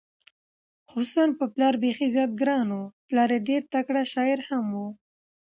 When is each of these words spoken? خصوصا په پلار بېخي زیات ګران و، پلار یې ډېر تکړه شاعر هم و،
خصوصا 0.89 1.25
په 1.39 1.45
پلار 1.53 1.73
بېخي 1.83 2.07
زیات 2.15 2.31
ګران 2.41 2.67
و، 2.79 2.81
پلار 3.07 3.29
یې 3.35 3.39
ډېر 3.47 3.61
تکړه 3.73 4.03
شاعر 4.13 4.39
هم 4.49 4.65
و، 4.73 4.79